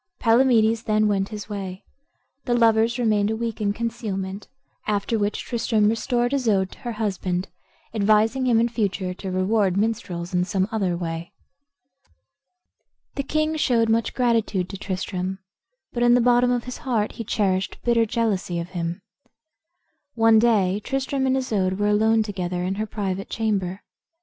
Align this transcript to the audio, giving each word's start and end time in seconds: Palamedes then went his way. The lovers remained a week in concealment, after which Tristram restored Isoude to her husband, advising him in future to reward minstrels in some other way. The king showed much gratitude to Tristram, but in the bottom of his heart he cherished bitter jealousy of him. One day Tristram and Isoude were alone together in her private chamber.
Palamedes 0.19 0.85
then 0.85 1.07
went 1.07 1.29
his 1.29 1.47
way. 1.47 1.85
The 2.45 2.55
lovers 2.55 2.97
remained 2.97 3.29
a 3.29 3.35
week 3.35 3.61
in 3.61 3.71
concealment, 3.71 4.47
after 4.87 5.19
which 5.19 5.43
Tristram 5.45 5.89
restored 5.89 6.33
Isoude 6.33 6.71
to 6.71 6.79
her 6.79 6.93
husband, 6.93 7.49
advising 7.93 8.47
him 8.47 8.59
in 8.59 8.67
future 8.67 9.13
to 9.13 9.29
reward 9.29 9.77
minstrels 9.77 10.33
in 10.33 10.43
some 10.43 10.67
other 10.71 10.97
way. 10.97 11.31
The 13.13 13.21
king 13.21 13.55
showed 13.57 13.89
much 13.89 14.15
gratitude 14.15 14.69
to 14.69 14.77
Tristram, 14.79 15.37
but 15.93 16.01
in 16.01 16.15
the 16.15 16.19
bottom 16.19 16.49
of 16.49 16.63
his 16.63 16.77
heart 16.79 17.11
he 17.11 17.23
cherished 17.23 17.77
bitter 17.83 18.07
jealousy 18.07 18.57
of 18.57 18.69
him. 18.69 19.03
One 20.15 20.39
day 20.39 20.81
Tristram 20.83 21.27
and 21.27 21.37
Isoude 21.37 21.77
were 21.77 21.89
alone 21.89 22.23
together 22.23 22.63
in 22.63 22.73
her 22.81 22.87
private 22.87 23.29
chamber. 23.29 23.83